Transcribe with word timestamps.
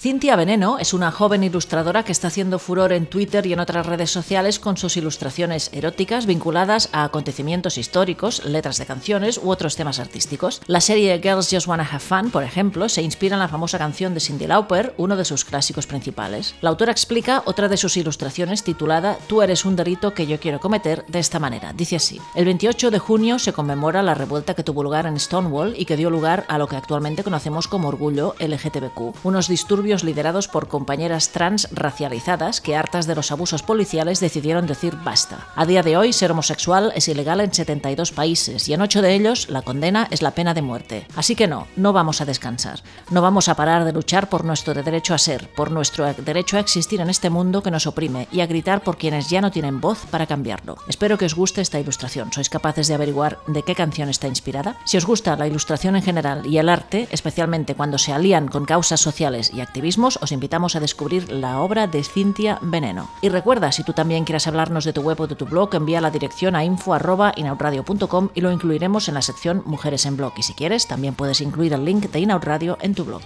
Cintia 0.00 0.34
Veneno 0.34 0.78
es 0.78 0.94
una 0.94 1.10
joven 1.10 1.44
ilustradora 1.44 2.04
que 2.04 2.12
está 2.12 2.28
haciendo 2.28 2.58
furor 2.58 2.94
en 2.94 3.04
Twitter 3.04 3.44
y 3.44 3.52
en 3.52 3.60
otras 3.60 3.84
redes 3.84 4.10
sociales 4.10 4.58
con 4.58 4.78
sus 4.78 4.96
ilustraciones 4.96 5.68
eróticas 5.74 6.24
vinculadas 6.24 6.88
a 6.92 7.04
acontecimientos 7.04 7.76
históricos, 7.76 8.42
letras 8.46 8.78
de 8.78 8.86
canciones 8.86 9.36
u 9.36 9.50
otros 9.50 9.76
temas 9.76 9.98
artísticos. 9.98 10.62
La 10.66 10.80
serie 10.80 11.20
Girls 11.22 11.50
Just 11.50 11.66
Wanna 11.66 11.86
Have 11.86 11.98
Fun, 11.98 12.30
por 12.30 12.44
ejemplo, 12.44 12.88
se 12.88 13.02
inspira 13.02 13.36
en 13.36 13.40
la 13.40 13.48
famosa 13.48 13.76
canción 13.76 14.14
de 14.14 14.20
Cindy 14.20 14.46
Lauper, 14.46 14.94
uno 14.96 15.18
de 15.18 15.26
sus 15.26 15.44
clásicos 15.44 15.86
principales. 15.86 16.54
La 16.62 16.70
autora 16.70 16.92
explica 16.92 17.42
otra 17.44 17.68
de 17.68 17.76
sus 17.76 17.98
ilustraciones 17.98 18.64
titulada 18.64 19.18
Tú 19.26 19.42
eres 19.42 19.66
un 19.66 19.76
delito 19.76 20.14
que 20.14 20.26
yo 20.26 20.40
quiero 20.40 20.60
cometer 20.60 21.04
de 21.08 21.18
esta 21.18 21.38
manera. 21.38 21.74
Dice 21.74 21.96
así: 21.96 22.18
El 22.34 22.46
28 22.46 22.90
de 22.90 22.98
junio 22.98 23.38
se 23.38 23.52
conmemora 23.52 24.02
la 24.02 24.14
revuelta 24.14 24.54
que 24.54 24.64
tuvo 24.64 24.82
lugar 24.82 25.04
en 25.04 25.20
Stonewall 25.20 25.74
y 25.76 25.84
que 25.84 25.98
dio 25.98 26.08
lugar 26.08 26.46
a 26.48 26.56
lo 26.56 26.68
que 26.68 26.76
actualmente 26.76 27.22
conocemos 27.22 27.68
como 27.68 27.88
orgullo 27.88 28.34
LGTBQ, 28.40 29.26
unos 29.26 29.46
disturbios 29.46 29.89
liderados 30.04 30.48
por 30.48 30.68
compañeras 30.68 31.30
trans 31.30 31.68
racializadas 31.72 32.60
que, 32.60 32.76
hartas 32.76 33.06
de 33.06 33.14
los 33.14 33.32
abusos 33.32 33.62
policiales, 33.62 34.20
decidieron 34.20 34.66
decir 34.66 34.96
basta. 35.04 35.48
A 35.56 35.66
día 35.66 35.82
de 35.82 35.96
hoy, 35.96 36.12
ser 36.12 36.30
homosexual 36.30 36.92
es 36.94 37.08
ilegal 37.08 37.40
en 37.40 37.52
72 37.52 38.12
países 38.12 38.68
y 38.68 38.74
en 38.74 38.80
8 38.80 39.02
de 39.02 39.14
ellos 39.14 39.48
la 39.50 39.62
condena 39.62 40.06
es 40.10 40.22
la 40.22 40.30
pena 40.32 40.54
de 40.54 40.62
muerte. 40.62 41.06
Así 41.16 41.34
que 41.34 41.48
no, 41.48 41.66
no 41.76 41.92
vamos 41.92 42.20
a 42.20 42.24
descansar. 42.24 42.80
No 43.10 43.22
vamos 43.22 43.48
a 43.48 43.54
parar 43.54 43.84
de 43.84 43.92
luchar 43.92 44.28
por 44.28 44.44
nuestro 44.44 44.74
derecho 44.74 45.14
a 45.14 45.18
ser, 45.18 45.48
por 45.54 45.70
nuestro 45.70 46.12
derecho 46.14 46.56
a 46.56 46.60
existir 46.60 47.00
en 47.00 47.10
este 47.10 47.30
mundo 47.30 47.62
que 47.62 47.70
nos 47.70 47.86
oprime 47.86 48.28
y 48.30 48.40
a 48.40 48.46
gritar 48.46 48.82
por 48.82 48.96
quienes 48.96 49.28
ya 49.28 49.40
no 49.40 49.50
tienen 49.50 49.80
voz 49.80 50.06
para 50.10 50.26
cambiarlo. 50.26 50.76
Espero 50.88 51.18
que 51.18 51.26
os 51.26 51.34
guste 51.34 51.60
esta 51.60 51.80
ilustración. 51.80 52.32
¿Sois 52.32 52.48
capaces 52.48 52.88
de 52.88 52.94
averiguar 52.94 53.38
de 53.46 53.62
qué 53.62 53.74
canción 53.74 54.08
está 54.08 54.28
inspirada? 54.28 54.76
Si 54.84 54.96
os 54.96 55.06
gusta 55.06 55.36
la 55.36 55.46
ilustración 55.46 55.96
en 55.96 56.02
general 56.02 56.46
y 56.46 56.58
el 56.58 56.68
arte, 56.68 57.08
especialmente 57.10 57.74
cuando 57.74 57.98
se 57.98 58.12
alían 58.12 58.48
con 58.48 58.64
causas 58.64 59.00
sociales 59.00 59.50
y 59.52 59.60
actividades, 59.60 59.79
os 60.20 60.32
invitamos 60.32 60.76
a 60.76 60.80
descubrir 60.80 61.30
la 61.30 61.60
obra 61.60 61.86
de 61.86 62.04
Cintia 62.04 62.58
Veneno. 62.62 63.08
Y 63.20 63.28
recuerda, 63.28 63.72
si 63.72 63.82
tú 63.82 63.92
también 63.92 64.24
quieres 64.24 64.46
hablarnos 64.46 64.84
de 64.84 64.92
tu 64.92 65.02
web 65.02 65.20
o 65.20 65.26
de 65.26 65.34
tu 65.34 65.46
blog, 65.46 65.74
envía 65.74 66.00
la 66.00 66.10
dirección 66.10 66.54
a 66.54 66.64
info.inautradio.com 66.64 68.30
y 68.34 68.40
lo 68.40 68.52
incluiremos 68.52 69.08
en 69.08 69.14
la 69.14 69.22
sección 69.22 69.62
Mujeres 69.64 70.06
en 70.06 70.16
Blog. 70.16 70.32
Y 70.36 70.42
si 70.42 70.54
quieres, 70.54 70.86
también 70.86 71.14
puedes 71.14 71.40
incluir 71.40 71.72
el 71.72 71.84
link 71.84 72.10
de 72.10 72.20
Inautradio 72.20 72.78
en 72.80 72.94
tu 72.94 73.04
blog. 73.04 73.22